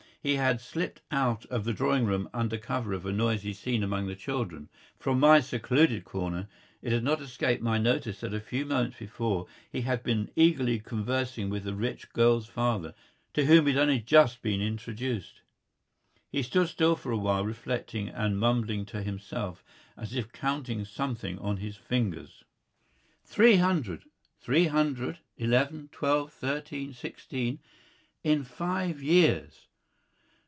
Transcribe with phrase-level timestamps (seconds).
[0.23, 4.05] He had slipped out of the drawing room under cover of a noisy scene among
[4.05, 4.69] the children.
[4.99, 6.47] From my secluded corner
[6.79, 10.77] it had not escaped my notice that a few moments before he had been eagerly
[10.77, 12.93] conversing with the rich girl's father,
[13.33, 15.41] to whom he had only just been introduced.
[16.29, 19.63] He stood still for a while reflecting and mumbling to himself,
[19.97, 22.43] as if counting something on his fingers.
[23.25, 24.03] "Three hundred
[24.39, 27.57] three hundred eleven twelve thirteen sixteen
[28.23, 29.65] in five years!